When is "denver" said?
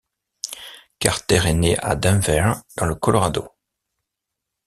1.95-2.53